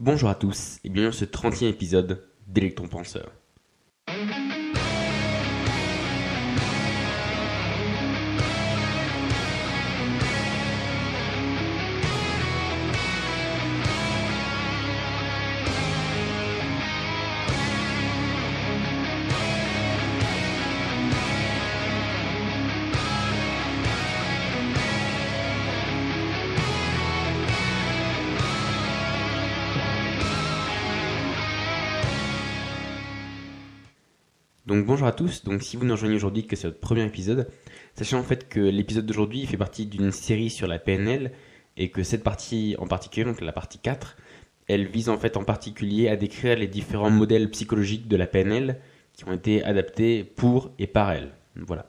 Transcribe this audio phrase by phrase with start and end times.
[0.00, 3.30] Bonjour à tous et bienvenue dans ce 30e épisode d'Electron Penseur.
[34.66, 37.50] Donc bonjour à tous, donc si vous nous rejoignez aujourd'hui que c'est votre premier épisode,
[37.94, 41.32] sachez en fait que l'épisode d'aujourd'hui fait partie d'une série sur la PNL
[41.76, 44.16] et que cette partie en particulier, donc la partie 4,
[44.66, 48.80] elle vise en fait en particulier à décrire les différents modèles psychologiques de la PNL
[49.12, 51.32] qui ont été adaptés pour et par elle.
[51.56, 51.84] Voilà.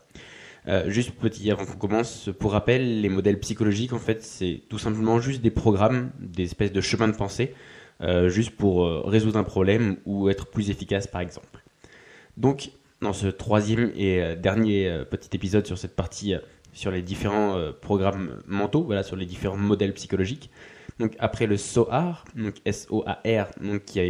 [0.68, 4.80] Euh, juste petit avant qu'on commence, pour rappel, les modèles psychologiques en fait c'est tout
[4.80, 7.56] simplement juste des programmes, des espèces de chemins de pensée,
[8.02, 11.65] euh, juste pour euh, résoudre un problème ou être plus efficace par exemple.
[12.38, 16.40] Donc, dans ce troisième et euh, dernier euh, petit épisode sur cette partie euh,
[16.74, 20.50] sur les différents programmes mentaux, voilà, sur les différents modèles psychologiques.
[21.00, 24.04] Donc après le SOAR, donc S-O-A-R, donc qui a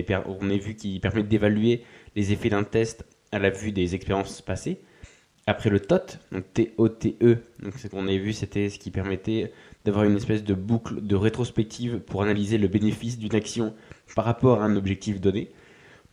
[0.58, 1.84] vu qui permet d'évaluer
[2.16, 4.82] les effets d'un test à la vue des expériences passées.
[5.46, 9.52] Après le TOT, donc T-O-T-E, donc qu'on vu, c'était ce qui permettait
[9.84, 13.76] d'avoir une espèce de boucle de rétrospective pour analyser le bénéfice d'une action
[14.16, 15.52] par rapport à un objectif donné.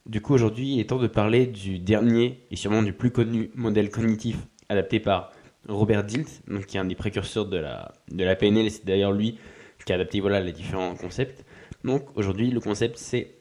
[0.06, 3.50] Du coup, aujourd'hui, il est temps de parler du dernier et sûrement du plus connu
[3.55, 4.36] modèle cognitif
[4.69, 5.31] adapté par
[5.69, 8.84] Robert Dilt, donc qui est un des précurseurs de la, de la PNL, et c'est
[8.84, 9.39] d'ailleurs lui
[9.86, 11.45] qui a adapté voilà, les différents concepts.
[11.84, 13.36] Donc aujourd'hui, le concept c'est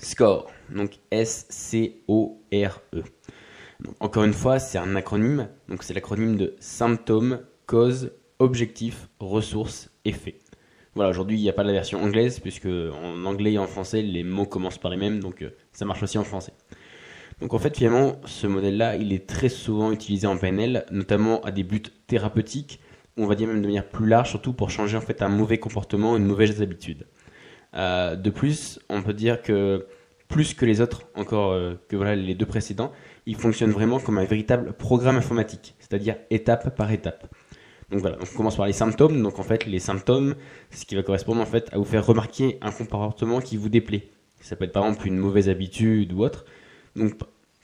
[0.00, 3.02] SCORE, donc S-C-O-R-E.
[4.00, 10.38] encore une fois, c'est un acronyme, donc c'est l'acronyme de symptômes, cause, objectif, ressources, effet.
[10.96, 14.00] Voilà, aujourd'hui, il n'y a pas la version anglaise, puisque en anglais et en français,
[14.00, 16.52] les mots commencent par les mêmes, donc euh, ça marche aussi en français.
[17.40, 21.50] Donc en fait, finalement, ce modèle-là, il est très souvent utilisé en PNL, notamment à
[21.52, 22.80] des buts thérapeutiques,
[23.16, 25.28] ou on va dire même de manière plus large, surtout pour changer en fait un
[25.28, 27.06] mauvais comportement, une mauvaise habitude.
[27.74, 29.86] Euh, de plus, on peut dire que
[30.28, 32.90] plus que les autres, encore euh, que voilà les deux précédents,
[33.26, 37.28] il fonctionne vraiment comme un véritable programme informatique, c'est-à-dire étape par étape.
[37.90, 39.22] Donc voilà, on commence par les symptômes.
[39.22, 40.34] Donc en fait, les symptômes,
[40.70, 44.08] ce qui va correspondre en fait à vous faire remarquer un comportement qui vous déplaît.
[44.46, 46.44] Ça peut être par exemple une mauvaise habitude ou autre.
[46.94, 47.14] Donc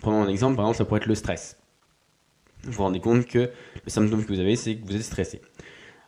[0.00, 1.60] prenons un exemple, par exemple, ça pourrait être le stress.
[2.64, 3.38] Vous vous rendez compte que
[3.84, 5.40] le symptôme que vous avez, c'est que vous êtes stressé.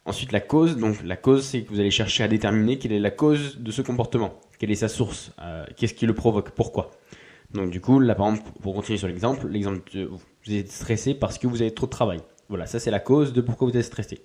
[0.04, 2.98] Ensuite, la cause, donc la cause, c'est que vous allez chercher à déterminer quelle est
[2.98, 6.90] la cause de ce comportement, quelle est sa source, euh, qu'est-ce qui le provoque, pourquoi.
[7.52, 11.38] Donc du coup, là par exemple, pour continuer sur l'exemple, l'exemple, vous êtes stressé parce
[11.38, 12.20] que vous avez trop de travail.
[12.48, 14.22] Voilà, ça c'est la cause de pourquoi vous êtes stressé.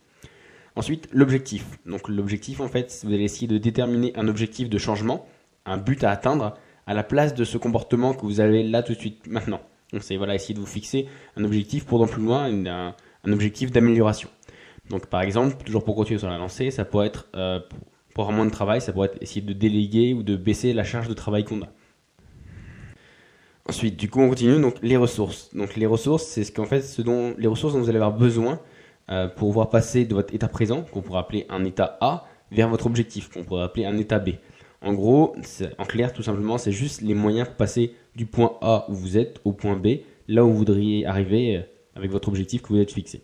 [0.76, 1.64] Ensuite, l'objectif.
[1.86, 5.28] Donc l'objectif, en fait, vous allez essayer de déterminer un objectif de changement,
[5.66, 6.56] un but à atteindre,
[6.88, 9.62] à la place de ce comportement que vous avez là tout de suite, maintenant.
[9.94, 12.94] Donc c'est voilà, essayer de vous fixer un objectif pour dans plus loin, un,
[13.32, 14.30] objectif d'amélioration.
[14.90, 17.60] Donc par exemple, toujours pour continuer sur la lancée, ça pourrait être euh,
[18.14, 20.84] pour avoir moins de travail, ça pourrait être essayer de déléguer ou de baisser la
[20.84, 21.68] charge de travail qu'on a.
[23.70, 24.60] Ensuite, du coup, on continue.
[24.60, 25.54] Donc, les ressources.
[25.54, 28.18] Donc, les ressources, c'est ce qu'en fait, ce dont les ressources dont vous allez avoir
[28.18, 28.60] besoin
[29.12, 32.68] euh, pour pouvoir passer de votre état présent, qu'on pourrait appeler un état A, vers
[32.68, 34.30] votre objectif, qu'on pourrait appeler un état B.
[34.82, 35.36] En gros,
[35.78, 39.18] en clair, tout simplement, c'est juste les moyens pour passer du point A où vous
[39.18, 41.62] êtes au point B, là où vous voudriez arriver euh,
[41.96, 43.24] avec votre objectif que vous êtes fixé.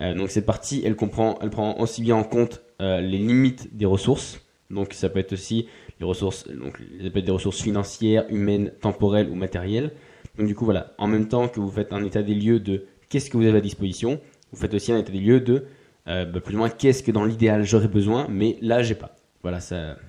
[0.00, 3.84] Euh, donc cette partie, elle comprend, elle prend aussi bien en compte les limites des
[3.84, 4.40] ressources.
[4.70, 5.66] Donc ça peut être aussi
[6.00, 9.92] les ressources, donc ça peut être des ressources financières, humaines, temporelles ou matérielles.
[10.38, 12.86] Donc du coup voilà, en même temps que vous faites un état des lieux de
[13.08, 14.20] qu'est-ce que vous avez à disposition,
[14.52, 15.66] vous faites aussi un état des lieux de
[16.08, 19.16] euh, bah, plus ou moins qu'est-ce que dans l'idéal j'aurais besoin, mais là j'ai pas.
[19.42, 19.58] Voilà,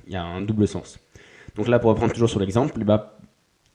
[0.08, 1.00] il y a un double sens.
[1.56, 3.18] Donc là, pour reprendre toujours sur l'exemple, bah,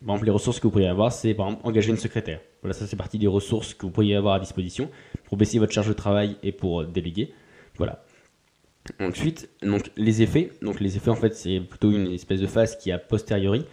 [0.05, 2.41] par exemple, les ressources que vous pourriez avoir, c'est par exemple engager une secrétaire.
[2.63, 4.91] Voilà, ça c'est partie des ressources que vous pourriez avoir à disposition
[5.25, 7.33] pour baisser votre charge de travail et pour euh, déléguer.
[7.77, 8.05] Voilà.
[9.01, 10.53] Ensuite, donc les effets.
[10.63, 13.65] Donc les effets en fait c'est plutôt une espèce de phase qui a posteriori.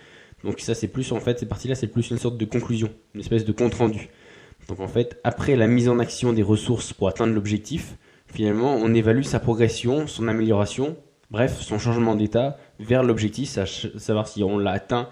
[0.44, 3.22] Donc ça c'est plus en fait cette partie-là c'est plus une sorte de conclusion, une
[3.22, 4.10] espèce de compte rendu.
[4.68, 7.96] Donc en fait après la mise en action des ressources pour atteindre l'objectif,
[8.28, 10.98] finalement on évalue sa progression, son amélioration,
[11.32, 13.50] bref son changement d'état vers l'objectif,
[13.98, 15.10] savoir si on l'a atteint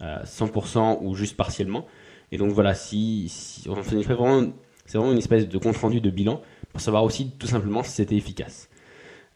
[0.00, 1.86] à 100% ou juste partiellement.
[2.32, 4.44] Et donc voilà si, si on fait vraiment
[4.86, 7.92] c'est vraiment une espèce de compte rendu de bilan pour savoir aussi tout simplement si
[7.92, 8.68] c'était efficace.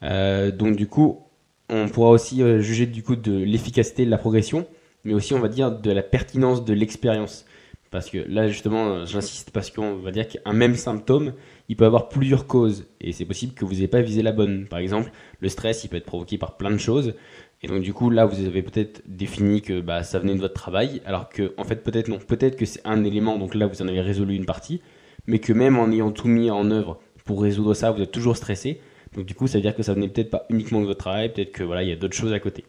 [0.03, 1.23] Euh, donc du coup,
[1.69, 4.67] on pourra aussi euh, juger du coup de l'efficacité de la progression,
[5.05, 7.47] mais aussi on va dire de la pertinence de l'expérience.
[7.91, 11.33] Parce que là justement, j'insiste parce qu'on va dire qu'un même symptôme,
[11.69, 12.87] il peut avoir plusieurs causes.
[13.01, 14.67] Et c'est possible que vous n'ayez pas visé la bonne.
[14.67, 17.15] Par exemple, le stress, il peut être provoqué par plein de choses.
[17.63, 20.55] Et donc du coup là vous avez peut-être défini que bah, ça venait de votre
[20.55, 23.83] travail, alors que en fait peut-être non, peut-être que c'est un élément, donc là vous
[23.83, 24.81] en avez résolu une partie,
[25.27, 28.37] mais que même en ayant tout mis en œuvre pour résoudre ça, vous êtes toujours
[28.37, 28.81] stressé.
[29.17, 31.33] Donc du coup ça veut dire que ça venait peut-être pas uniquement de votre travail,
[31.33, 32.65] peut-être que voilà il y a d'autres choses à côté.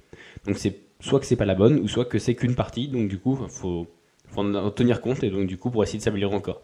[0.47, 3.09] Donc c'est soit que c'est pas la bonne, ou soit que c'est qu'une partie, donc
[3.09, 3.87] du coup faut,
[4.31, 6.61] faut en tenir compte et donc du coup pour essayer de s'améliorer encore.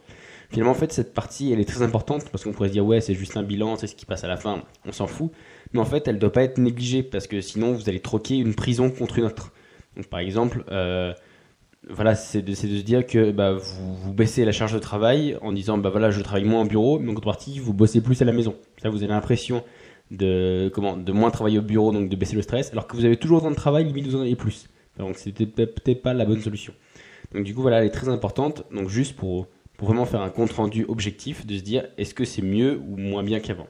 [0.49, 3.01] Finalement, en fait, cette partie, elle est très importante parce qu'on pourrait se dire, ouais,
[3.01, 5.31] c'est juste un bilan, c'est ce qui passe à la fin, on s'en fout.
[5.73, 8.37] Mais en fait, elle ne doit pas être négligée parce que sinon, vous allez troquer
[8.37, 9.51] une prison contre une autre.
[9.95, 11.13] Donc, par exemple, euh,
[11.89, 15.77] voilà, c'est de, se dire que bah, vous, baissez la charge de travail en disant,
[15.77, 18.31] bah voilà, je travaille moins en bureau, mais en contrepartie, vous bossez plus à la
[18.31, 18.55] maison.
[18.81, 19.63] Ça, vous avez l'impression
[20.11, 23.05] de, comment, de moins travailler au bureau, donc de baisser le stress, alors que vous
[23.05, 24.67] avez toujours autant de travail, limite vous en avez plus.
[24.97, 26.73] Donc, c'était peut-être pas la bonne solution.
[27.35, 28.63] Donc, du coup, voilà, elle est très importante.
[28.71, 29.47] Donc, juste pour
[29.77, 32.97] pour vraiment faire un compte rendu objectif de se dire est-ce que c'est mieux ou
[32.97, 33.67] moins bien qu'avant?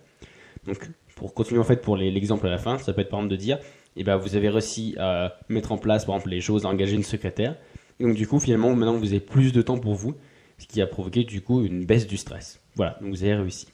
[0.65, 3.31] Donc pour continuer en fait pour l'exemple à la fin, ça peut être par exemple
[3.31, 3.59] de dire
[3.95, 6.95] eh ben, vous avez réussi à mettre en place par exemple les choses, à engager
[6.95, 7.55] une secrétaire.
[7.99, 10.15] Et donc du coup finalement maintenant vous avez plus de temps pour vous,
[10.57, 12.61] ce qui a provoqué du coup une baisse du stress.
[12.75, 13.67] Voilà, donc vous avez réussi.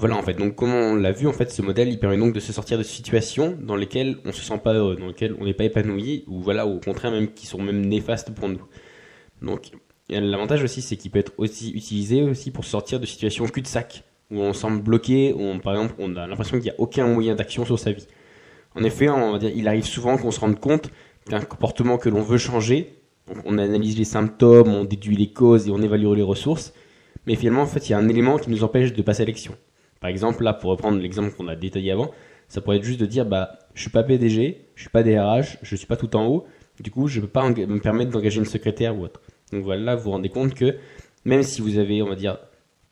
[0.00, 2.32] Voilà en fait, donc comme on l'a vu en fait ce modèle il permet donc
[2.32, 5.44] de se sortir de situations dans lesquelles on se sent pas heureux, dans lesquelles on
[5.44, 8.62] n'est pas épanoui ou voilà au contraire même qui sont même néfastes pour nous.
[9.42, 9.72] Donc
[10.18, 14.40] L'avantage aussi, c'est qu'il peut être aussi utilisé aussi pour sortir de situations cul-de-sac, où
[14.40, 17.64] on semble bloqué, où par exemple on a l'impression qu'il n'y a aucun moyen d'action
[17.64, 18.06] sur sa vie.
[18.74, 20.90] En effet, on va dire, il arrive souvent qu'on se rende compte
[21.28, 22.94] qu'un comportement que l'on veut changer,
[23.44, 26.72] on analyse les symptômes, on déduit les causes et on évalue les ressources,
[27.26, 29.26] mais finalement en fait il y a un élément qui nous empêche de passer à
[29.26, 29.54] l'action.
[30.00, 32.10] Par exemple, là pour reprendre l'exemple qu'on a détaillé avant,
[32.48, 35.58] ça pourrait être juste de dire bah je suis pas PDG, je suis pas DRH,
[35.62, 36.46] je suis pas tout en haut,
[36.80, 39.20] du coup je peux pas me permettre d'engager une secrétaire ou autre.
[39.52, 40.76] Donc voilà, vous vous rendez compte que
[41.24, 42.38] même si vous avez, on va dire,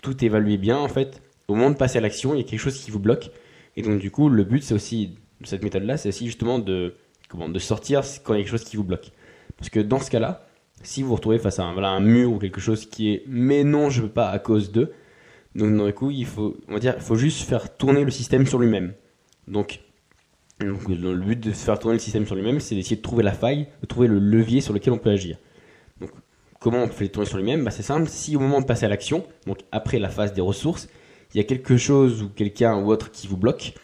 [0.03, 2.61] tout évalué bien, en fait, au moment de passer à l'action, il y a quelque
[2.61, 3.31] chose qui vous bloque.
[3.77, 6.95] Et donc du coup, le but, c'est aussi, cette méthode-là, c'est aussi justement de,
[7.29, 9.11] comment, de sortir quand il y a quelque chose qui vous bloque.
[9.57, 10.47] Parce que dans ce cas-là,
[10.83, 13.25] si vous vous retrouvez face à un, voilà, un mur ou quelque chose qui est
[13.27, 14.93] mais non, je veux pas à cause de,
[15.55, 18.47] donc du coup, il faut, on va dire, il faut juste faire tourner le système
[18.47, 18.95] sur lui-même.
[19.47, 19.81] Donc,
[20.61, 23.33] donc, le but de faire tourner le système sur lui-même, c'est d'essayer de trouver la
[23.33, 25.39] faille, de trouver le levier sur lequel on peut agir.
[26.00, 26.11] Donc,
[26.61, 27.62] Comment on fait tourner sur lui-même?
[27.65, 30.41] Bah, C'est simple, si au moment de passer à l'action, donc après la phase des
[30.41, 30.89] ressources,
[31.33, 33.75] il y a quelque chose ou quelqu'un ou autre qui vous bloque,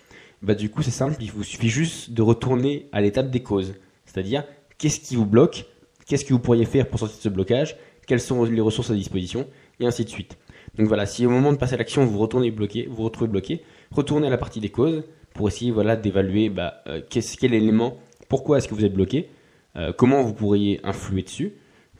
[0.42, 3.74] bah, du coup c'est simple, il vous suffit juste de retourner à l'étape des causes.
[4.06, 4.44] C'est-à-dire,
[4.76, 5.66] qu'est-ce qui vous bloque?
[6.06, 7.76] Qu'est-ce que vous pourriez faire pour sortir de ce blocage?
[8.08, 9.46] Quelles sont les ressources à disposition?
[9.78, 10.36] Et ainsi de suite.
[10.78, 13.62] Donc voilà, si au moment de passer à l'action, vous retournez bloqué, vous, retrouvez bloqué,
[13.90, 17.98] retournez à la partie des causes pour essayer voilà, d'évaluer bah, euh, quel élément,
[18.28, 19.28] pourquoi est-ce que vous êtes bloqué,
[19.76, 21.52] euh, comment vous pourriez influer dessus,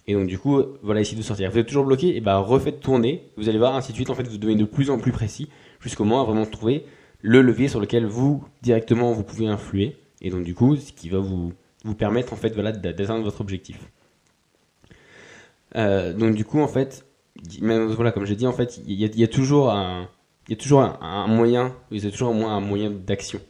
[0.06, 1.50] et donc du coup, voilà, essayez de sortir.
[1.50, 3.30] Vous êtes toujours bloqué, et bah refaites tourner.
[3.36, 4.10] Vous allez voir, ainsi de suite.
[4.10, 5.48] En fait, vous devenez de plus en plus précis
[5.80, 6.84] jusqu'au moment à vraiment trouver
[7.22, 9.96] le levier sur lequel vous directement vous pouvez influer.
[10.20, 11.52] Et donc du coup, ce qui va vous
[11.84, 13.78] vous permettre en fait voilà d'atteindre votre objectif.
[15.76, 17.03] Euh, donc du coup, en fait,
[17.60, 20.08] même voilà, comme j'ai dit, en fait, il y, a, toujours un
[20.48, 23.40] il y a toujours un, moyen, il y a toujours un moyen, un moyen d'action.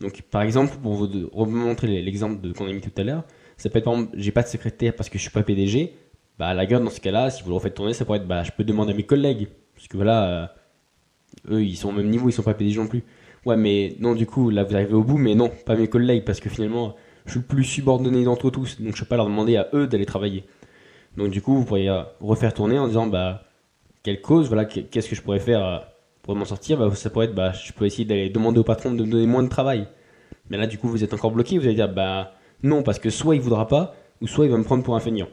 [0.00, 3.24] Donc par exemple, pour vous remontrer l'exemple qu'on a mis tout à l'heure,
[3.56, 5.94] ça peut être par exemple, j'ai pas de secrétaire parce que je suis pas PDG.
[6.38, 8.42] Bah, la gueule, dans ce cas-là, si vous le refaites tourner, ça pourrait être, bah,
[8.42, 9.48] je peux demander à mes collègues.
[9.74, 10.50] Parce que voilà,
[11.50, 13.04] euh, eux, ils sont au même niveau, ils sont pas PDG non plus.
[13.44, 16.24] Ouais, mais non, du coup, là, vous arrivez au bout, mais non, pas mes collègues,
[16.24, 16.96] parce que finalement,
[17.26, 19.86] je suis le plus subordonné d'entre tous, donc je peux pas leur demander à eux
[19.86, 20.44] d'aller travailler.
[21.16, 23.42] Donc, du coup, vous pourriez euh, refaire tourner en disant, bah,
[24.02, 25.78] quelle cause, voilà, qu'est-ce que je pourrais faire euh,
[26.22, 26.78] pour m'en sortir?
[26.78, 29.26] Bah, Ça pourrait être, bah, je peux essayer d'aller demander au patron de me donner
[29.26, 29.88] moins de travail.
[30.48, 33.10] Mais là, du coup, vous êtes encore bloqué, vous allez dire, bah, non, parce que
[33.10, 35.28] soit il voudra pas, ou soit il va me prendre pour un feignant.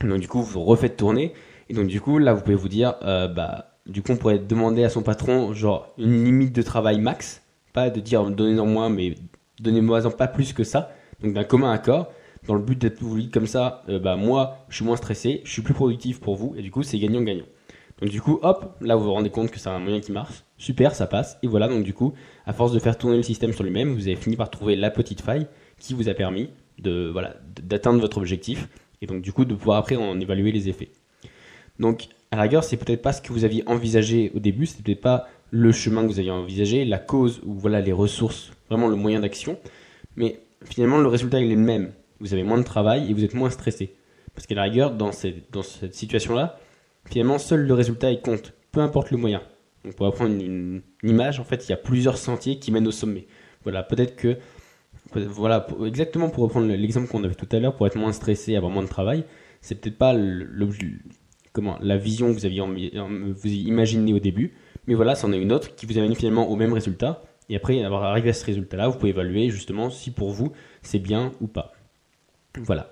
[0.00, 1.32] Donc du coup, vous refaites tourner,
[1.68, 4.38] et donc du coup, là, vous pouvez vous dire, euh, bah, du coup, on pourrait
[4.38, 8.88] demander à son patron, genre, une limite de travail max, pas de dire donnez-en moins,
[8.88, 9.14] mais
[9.60, 10.90] donnez-moi-en pas plus que ça,
[11.22, 12.12] donc d'un commun accord,
[12.46, 15.50] dans le but d'être vous comme ça, euh, bah, moi, je suis moins stressé, je
[15.50, 17.46] suis plus productif pour vous, et du coup, c'est gagnant-gagnant.
[18.00, 20.44] Donc du coup, hop, là vous vous rendez compte que c'est un moyen qui marche.
[20.58, 21.38] Super, ça passe.
[21.42, 22.12] Et voilà, donc du coup,
[22.44, 24.90] à force de faire tourner le système sur lui-même, vous avez fini par trouver la
[24.90, 25.46] petite faille
[25.78, 28.68] qui vous a permis de voilà d'atteindre votre objectif
[29.00, 30.90] et donc du coup de pouvoir après en évaluer les effets.
[31.78, 34.82] Donc à la rigueur, c'est peut-être pas ce que vous aviez envisagé au début, c'était
[34.82, 38.88] peut-être pas le chemin que vous aviez envisagé, la cause ou voilà les ressources, vraiment
[38.88, 39.56] le moyen d'action,
[40.16, 41.92] mais finalement le résultat il est le même.
[42.20, 43.94] Vous avez moins de travail et vous êtes moins stressé.
[44.34, 46.58] Parce qu'à la rigueur, dans cette, situation-là,
[47.06, 49.42] finalement seul le résultat il compte, peu importe le moyen.
[49.84, 52.92] Donc pour prendre une, image, en fait, il y a plusieurs sentiers qui mènent au
[52.92, 53.26] sommet.
[53.62, 54.38] Voilà, peut-être que
[55.14, 58.72] voilà, exactement pour reprendre l'exemple qu'on avait tout à l'heure, pour être moins stressé, avoir
[58.72, 59.24] moins de travail,
[59.60, 64.54] c'est peut-être pas la vision que vous aviez vous imaginé au début,
[64.86, 67.82] mais voilà, c'en est une autre qui vous amène finalement au même résultat, Et après,
[67.84, 70.52] avoir arrivé à ce résultat-là, vous pouvez évaluer justement si pour vous
[70.82, 71.72] c'est bien ou pas.
[72.58, 72.90] Voilà.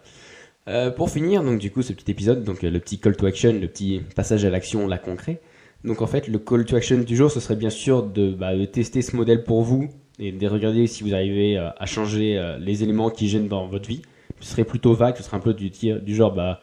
[0.68, 3.52] Euh, pour finir, donc du coup, ce petit épisode, donc le petit call to action,
[3.52, 5.40] le petit passage à l'action, là concret.
[5.84, 8.56] Donc en fait, le call to action du jour, ce serait bien sûr de, bah,
[8.56, 9.88] de tester ce modèle pour vous
[10.18, 13.66] et de regarder si vous arrivez euh, à changer euh, les éléments qui gênent dans
[13.66, 14.02] votre vie.
[14.40, 16.60] Ce serait plutôt vague, ce serait un peu du, du genre, bah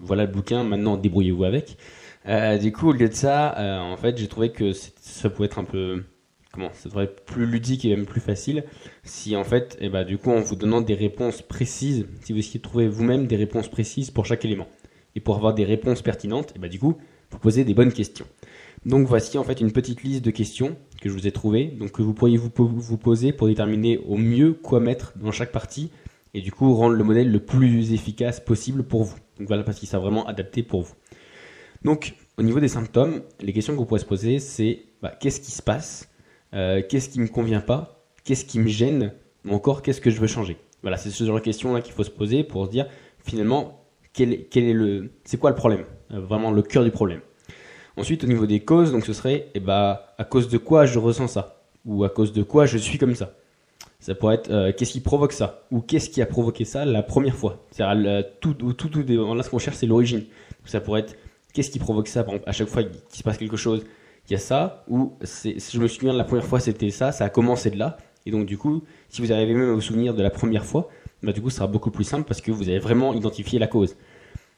[0.00, 1.76] voilà le bouquin, maintenant débrouillez-vous avec.
[2.26, 5.58] Euh, du coup, au lieu de ça, en fait, j'ai trouvé que ça pouvait être
[5.58, 6.04] un peu
[6.58, 8.64] comment ça devrait être plus ludique et même plus facile
[9.04, 12.38] si en fait eh bah, du coup en vous donnant des réponses précises si vous
[12.40, 14.66] essayez de trouver vous-même des réponses précises pour chaque élément
[15.14, 16.96] et pour avoir des réponses pertinentes eh bah, du coup
[17.30, 18.24] vous posez des bonnes questions.
[18.86, 21.92] Donc voici en fait une petite liste de questions que je vous ai trouvées donc
[21.92, 25.90] que vous pourriez vous, vous poser pour déterminer au mieux quoi mettre dans chaque partie
[26.34, 29.16] et du coup rendre le modèle le plus efficace possible pour vous.
[29.38, 30.94] Donc voilà parce qu'il sera vraiment adapté pour vous.
[31.84, 35.40] Donc, au niveau des symptômes, les questions que vous pourrez se poser, c'est bah, qu'est-ce
[35.40, 36.08] qui se passe
[36.54, 38.04] euh, Qu'est-ce qui me convient pas?
[38.24, 39.12] Qu'est-ce qui me gêne?
[39.44, 40.56] Ou encore, qu'est-ce que je veux changer?
[40.82, 42.86] Voilà, c'est ce genre de questions-là qu'il faut se poser pour se dire,
[43.24, 45.84] finalement, quel, est le, c'est quoi le problème?
[46.12, 47.20] Euh, Vraiment le cœur du problème.
[47.96, 50.98] Ensuite, au niveau des causes, donc ce serait, eh bah, à cause de quoi je
[50.98, 51.62] ressens ça?
[51.84, 53.34] Ou à cause de quoi je suis comme ça?
[54.00, 55.66] Ça pourrait être euh, qu'est-ce qui provoque ça?
[55.72, 57.64] Ou qu'est-ce qui a provoqué ça la première fois?
[57.72, 60.24] C'est-à-dire tout, tout, là ce qu'on cherche c'est l'origine.
[60.64, 61.16] Ça pourrait être
[61.52, 62.24] Qu'est-ce qui provoque ça?
[62.46, 63.84] À chaque fois qu'il se passe quelque chose,
[64.28, 67.24] il y a ça, ou je me souviens de la première fois c'était ça, ça
[67.24, 67.96] a commencé de là.
[68.26, 70.90] Et donc, du coup, si vous arrivez même à vous souvenir de la première fois,
[71.22, 73.66] bah, du coup, ce sera beaucoup plus simple parce que vous avez vraiment identifié la
[73.66, 73.96] cause.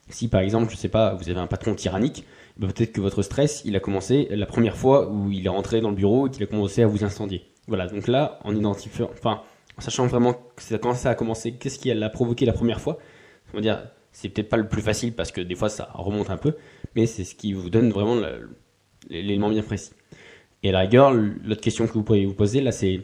[0.08, 2.24] Si par exemple, je sais pas, vous avez un patron tyrannique,
[2.56, 5.80] bah, peut-être que votre stress, il a commencé la première fois où il est rentré
[5.80, 7.44] dans le bureau et qu'il a commencé à vous incendier.
[7.68, 9.42] Voilà, donc là, en identifiant, enfin,
[9.78, 10.34] en sachant vraiment
[10.80, 12.98] quand ça a commencé, qu'est-ce qui l'a provoqué la première fois,
[13.52, 16.30] on va dire, c'est peut-être pas le plus facile parce que des fois ça remonte
[16.30, 16.56] un peu,
[16.96, 18.20] mais c'est ce qui vous donne vraiment
[19.08, 19.92] l'élément bien précis.
[20.62, 23.00] Et à la rigueur, l'autre question que vous pourriez vous poser, là, c'est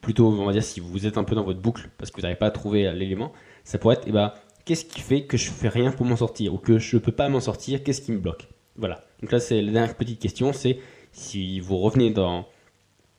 [0.00, 2.22] plutôt, on va dire, si vous êtes un peu dans votre boucle, parce que vous
[2.22, 3.32] n'arrivez pas à trouver l'élément,
[3.64, 4.32] ça pourrait être, eh ben,
[4.64, 7.28] qu'est-ce qui fait que je fais rien pour m'en sortir, ou que je peux pas
[7.28, 8.46] m'en sortir, qu'est-ce qui me bloque?
[8.76, 9.04] Voilà.
[9.20, 10.78] Donc là, c'est la dernière petite question, c'est
[11.12, 12.46] si vous revenez dans,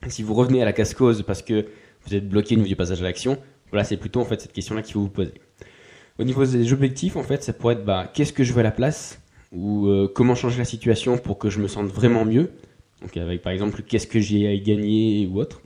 [0.08, 1.66] si vous revenez à la casse-cause parce que
[2.06, 3.38] vous êtes bloqué au niveau du passage à l'action,
[3.72, 5.34] voilà, c'est plutôt en fait cette question-là qu'il faut vous poser.
[6.20, 8.64] Au niveau des objectifs, en fait, ça pourrait être, bah, qu'est-ce que je veux à
[8.64, 9.20] la place?
[9.52, 12.52] Ou euh, comment changer la situation pour que je me sente vraiment mieux.
[13.02, 15.62] Donc avec par exemple qu'est-ce que j'ai à y gagner ou autre.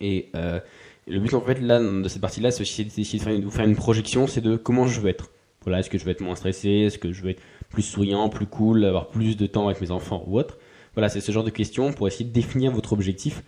[0.00, 0.60] Et euh,
[1.06, 3.76] le but en fait là de cette partie-là, c'est d'essayer de faire, une, faire une
[3.76, 5.30] projection, c'est de comment je veux être.
[5.62, 8.28] Voilà, est-ce que je veux être moins stressé, est-ce que je veux être plus souriant,
[8.28, 10.58] plus cool, avoir plus de temps avec mes enfants ou autre.
[10.94, 13.42] Voilà, c'est ce genre de questions pour essayer de définir votre objectif.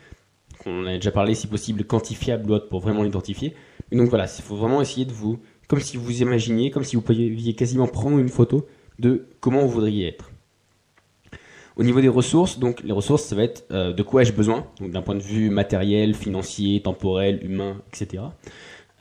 [0.67, 3.55] On a déjà parlé, si possible, quantifiable ou autre pour vraiment l'identifier.
[3.93, 7.03] donc voilà, il faut vraiment essayer de vous, comme si vous imaginiez, comme si vous
[7.03, 8.67] pouviez quasiment prendre une photo
[8.99, 10.31] de comment vous voudriez être.
[11.77, 14.67] Au niveau des ressources, donc les ressources, ça va être euh, de quoi ai-je besoin,
[14.81, 18.25] donc d'un point de vue matériel, financier, temporel, humain, etc.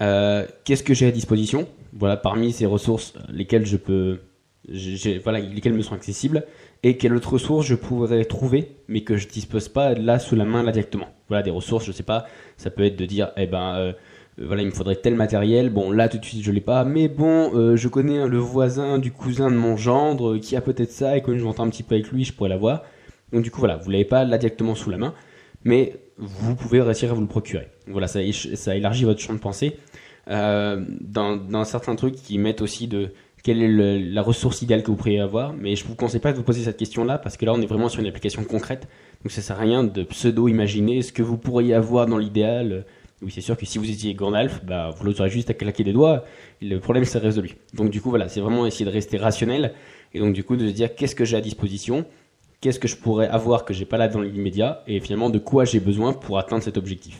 [0.01, 1.68] Euh, qu'est-ce que j'ai à disposition?
[1.94, 4.20] Voilà, parmi ces ressources, lesquelles je peux,
[5.24, 6.46] voilà, lesquelles me sont accessibles,
[6.84, 10.46] et quelles autres ressources je pourrais trouver, mais que je dispose pas là sous la
[10.46, 11.08] main là directement.
[11.30, 12.27] Voilà, des ressources, je sais pas,
[12.58, 13.94] ça peut être de dire, eh ben, euh, euh,
[14.39, 15.70] voilà, il me faudrait tel matériel.
[15.70, 19.00] Bon, là tout de suite je l'ai pas, mais bon, euh, je connais le voisin
[19.00, 21.70] du cousin de mon gendre euh, qui a peut-être ça et quand je m'entends un
[21.70, 22.84] petit peu avec lui, je pourrais l'avoir.
[23.34, 25.13] Donc du coup voilà, vous l'avez pas là directement sous la main,
[25.63, 27.67] mais vous pouvez réussir à vous le procurer.
[27.88, 28.20] Voilà, ça,
[28.56, 29.77] ça élargit votre champ de pensée.
[30.29, 33.13] Euh, dans, dans certains trucs qui mettent aussi de
[33.44, 36.38] quelle est la ressource idéale que vous pourriez avoir, mais je vous conseille pas de
[36.38, 38.89] vous poser cette question-là parce que là on est vraiment sur une application concrète,
[39.24, 42.86] donc ça sert à rien de pseudo imaginer ce que vous pourriez avoir dans l'idéal
[43.21, 45.93] oui, c'est sûr que si vous étiez Gandalf, bah, vous l'aurez juste à claquer des
[45.93, 46.24] doigts,
[46.62, 47.55] le problème serait résolu.
[47.74, 49.74] Donc du coup, voilà, c'est vraiment essayer de rester rationnel,
[50.13, 52.05] et donc du coup de se dire qu'est-ce que j'ai à disposition,
[52.62, 55.65] qu'est-ce que je pourrais avoir que j'ai pas là dans l'immédiat, et finalement de quoi
[55.65, 57.19] j'ai besoin pour atteindre cet objectif.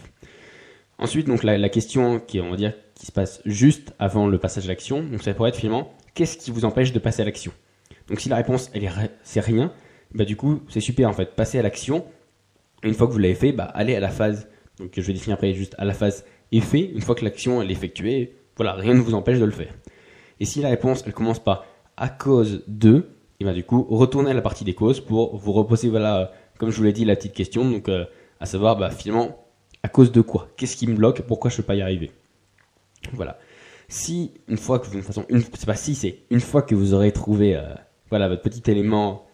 [1.00, 4.66] Ensuite, donc la, question qui, on va dire, qui se passe juste avant le passage
[4.66, 7.52] à l'action, donc ça pourrait être finalement qu'est-ce qui vous empêche de passer à l'action?
[8.08, 8.90] Donc si la réponse elle est
[9.24, 9.72] c'est rien,
[10.14, 12.06] bah du coup c'est super en fait, passer à l'action.
[12.84, 14.48] Une fois que vous l'avez fait, bah allez à la phase
[14.80, 17.70] donc je vais définir après juste à la phase effet, une fois que l'action est
[17.70, 19.74] effectuée, voilà, rien ne vous empêche de le faire.
[20.40, 21.66] Et si la réponse elle commence par
[21.98, 23.08] à cause de,
[23.40, 26.70] et bien du coup retournez à la partie des causes pour vous reposer voilà comme
[26.70, 28.06] je vous l'ai dit la petite question donc euh,
[28.40, 29.44] à savoir bah, finalement
[29.84, 30.50] à cause de quoi?
[30.58, 31.22] Qu'est-ce qui me bloque?
[31.22, 32.12] Pourquoi je ne peux pas y arriver?
[33.14, 33.40] Voilà.
[33.88, 36.76] Si une fois que vous, de façon, une, c'est pas si c'est une fois que
[36.76, 37.74] vous aurez trouvé euh,
[38.10, 39.26] voilà votre petit élément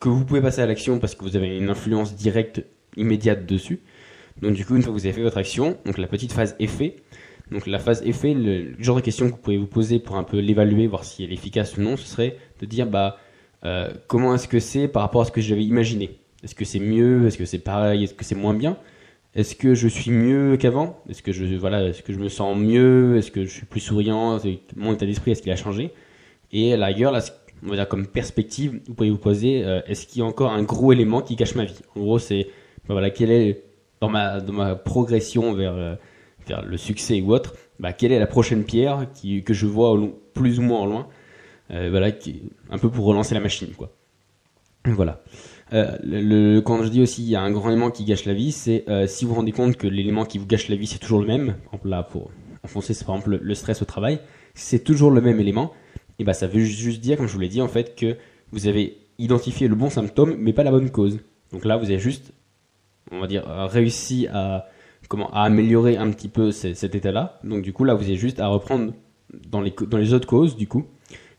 [0.00, 2.64] que vous pouvez passer à l'action parce que vous avez une influence directe
[2.96, 3.80] immédiate dessus,
[4.42, 6.56] donc du coup, une fois que vous avez fait votre action, donc la petite phase
[6.58, 6.96] effet,
[7.50, 10.24] donc la phase effet, le, genre de question que vous pouvez vous poser pour un
[10.24, 13.18] peu l'évaluer, voir si elle est efficace ou non, ce serait de dire bah
[13.64, 16.18] euh, comment est-ce que c'est par rapport à ce que j'avais imaginé?
[16.42, 17.26] Est-ce que c'est mieux?
[17.26, 18.04] Est-ce que c'est pareil?
[18.04, 18.76] Est-ce que c'est moins bien?
[19.34, 21.02] Est-ce que je suis mieux qu'avant?
[21.08, 23.16] Est-ce que je voilà, est-ce que je me sens mieux?
[23.16, 24.38] Est-ce que je suis plus souriant?
[24.76, 25.92] Mon état d'esprit est-ce qu'il a changé?
[26.52, 27.20] Et à la rigueur, là,
[27.62, 30.52] on va dire comme perspective, vous pouvez vous poser euh, est-ce qu'il y a encore
[30.52, 31.78] un gros élément qui cache ma vie?
[31.94, 32.48] En gros, c'est
[32.88, 33.62] ben voilà, quel est
[34.00, 35.94] dans ma progression vers euh,
[36.46, 39.06] vers le succès ou autre, bah, quelle est la prochaine pierre
[39.44, 39.98] que je vois
[40.32, 41.08] plus ou moins en loin,
[41.72, 42.12] euh, voilà,
[42.70, 43.90] un peu pour relancer la machine, quoi.
[44.84, 45.20] Voilà.
[45.72, 48.52] Euh, quand je dis aussi il y a un grand élément qui gâche la vie,
[48.52, 51.20] c'est si vous vous rendez compte que l'élément qui vous gâche la vie c'est toujours
[51.20, 51.46] le même.
[51.46, 52.30] Par exemple, là pour
[52.62, 54.20] enfoncer c'est par exemple le, stress au travail,
[54.54, 55.72] c'est toujours le même élément.
[56.20, 58.16] Et bah ça veut juste dire, comme je vous l'ai dit en fait, que
[58.52, 61.18] vous avez identifié le bon symptôme mais pas la bonne cause.
[61.50, 62.32] Donc là vous avez juste,
[63.10, 64.66] on va dire, réussi à
[65.08, 67.38] comment à améliorer un petit peu cet état-là.
[67.44, 68.92] Donc du coup là vous avez juste à reprendre
[69.50, 70.86] dans les dans les autres causes du coup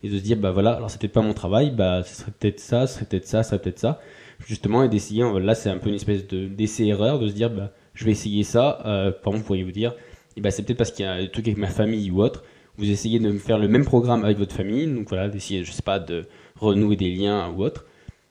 [0.02, 2.60] et de se dire bah voilà alors peut-être pas mon travail bah ce serait peut-être
[2.60, 4.00] ça ce serait peut-être ça ce serait peut-être ça.
[4.46, 7.50] Justement et d'essayer là c'est un peu une espèce de d'essai erreur de se dire
[7.50, 9.94] bah je vais essayer ça euh, par exemple pourriez vous dire
[10.36, 12.44] et bah c'est peut-être parce qu'il y a un truc avec ma famille ou autre.
[12.76, 15.82] Vous essayez de faire le même programme avec votre famille donc voilà d'essayer je sais
[15.82, 17.84] pas de renouer des liens ou autre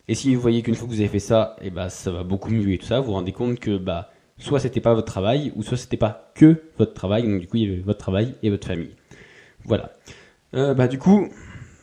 [0.07, 2.23] et si vous voyez qu'une fois que vous avez fait ça et bah ça va
[2.23, 5.07] beaucoup mieux et tout ça vous vous rendez compte que bah soit c'était pas votre
[5.07, 7.99] travail ou soit c'était pas que votre travail donc du coup il y avait votre
[7.99, 8.95] travail et votre famille
[9.65, 9.91] voilà
[10.53, 11.27] euh, bah du coup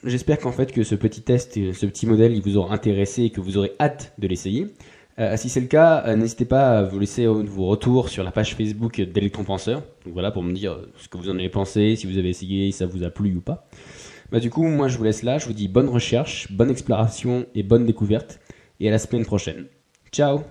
[0.07, 3.31] J'espère qu'en fait que ce petit test, ce petit modèle, il vous aura intéressé et
[3.31, 4.67] que vous aurez hâte de l'essayer.
[5.19, 8.31] Euh, si c'est le cas, euh, n'hésitez pas à vous laisser vos retours sur la
[8.31, 9.83] page Facebook d'Electron Penseur.
[10.05, 12.79] Voilà, pour me dire ce que vous en avez pensé, si vous avez essayé, si
[12.79, 13.67] ça vous a plu ou pas.
[14.31, 17.47] Bah du coup, moi je vous laisse là, je vous dis bonne recherche, bonne exploration
[17.55, 18.41] et bonne découverte.
[18.81, 19.67] Et à la semaine prochaine.
[20.13, 20.43] Ciao